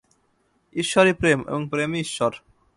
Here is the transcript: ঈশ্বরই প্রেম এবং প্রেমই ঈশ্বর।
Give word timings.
ঈশ্বরই 0.75 1.13
প্রেম 1.13 1.39
এবং 1.47 1.61
প্রেমই 1.69 1.99
ঈশ্বর। 1.99 2.31